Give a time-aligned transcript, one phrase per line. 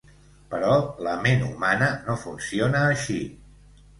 [0.53, 0.77] Però,
[1.07, 3.21] la ment humana no funciona així.